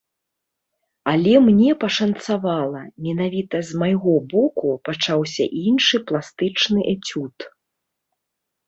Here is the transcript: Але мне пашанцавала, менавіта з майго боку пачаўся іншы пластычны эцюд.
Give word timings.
Але 1.11 1.33
мне 1.49 1.75
пашанцавала, 1.83 2.81
менавіта 3.09 3.57
з 3.69 3.83
майго 3.83 4.13
боку 4.33 4.67
пачаўся 4.91 5.45
іншы 5.67 5.97
пластычны 6.11 6.79
эцюд. 6.97 7.37